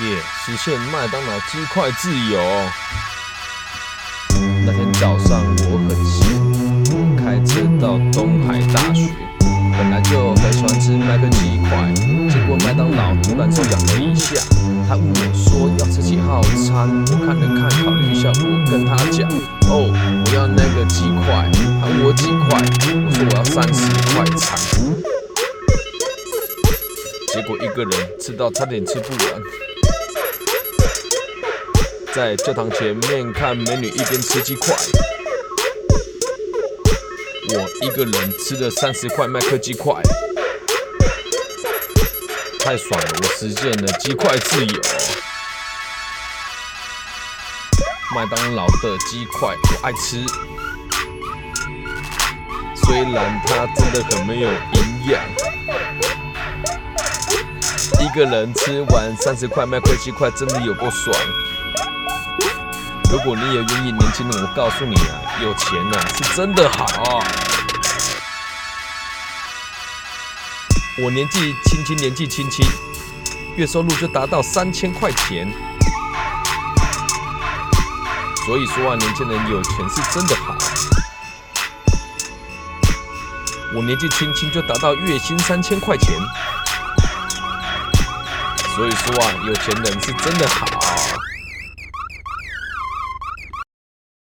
[0.00, 2.38] 耶，实现麦当劳鸡块自由。
[4.64, 6.22] 那天早上我很闲，
[7.16, 9.10] 开车到东海大学。
[9.76, 11.92] 本来就很喜欢吃麦克鸡块，
[12.30, 14.40] 经过麦当劳突然就痒了一下。
[14.88, 19.28] 他问我说要吃几号餐，我看了看，考虑一下，我跟他讲，
[19.68, 19.90] 哦，
[20.24, 21.50] 我要那个鸡块。
[21.80, 22.62] 他问我几块，
[23.04, 23.82] 我说我要三十
[24.14, 24.56] 块餐。
[27.32, 27.90] 结果一个人
[28.20, 29.42] 吃到差点吃不完。
[32.18, 34.74] 在教堂前面看美女一边吃鸡块，
[37.54, 39.94] 我一个人吃了三十块麦克鸡块，
[42.58, 43.06] 太爽了！
[43.22, 44.80] 我实现了鸡块自由。
[48.16, 50.20] 麦当劳的鸡块我爱吃，
[52.84, 55.22] 虽然它真的很没有营养。
[58.00, 61.16] 一个人吃完三十块麦克鸡块，真的有够爽。
[63.10, 67.22] 如果你也愿意，年轻人，我告诉你啊，有钱啊是真的好。
[71.02, 72.66] 我年纪轻轻，年纪轻轻，
[73.56, 75.50] 月收入就达到三千块钱。
[78.44, 80.54] 所以说啊，年轻人有钱是真的好。
[83.74, 86.14] 我年纪轻轻就达到月薪三千块钱。
[88.76, 90.66] 所以说啊，有钱人是真的好。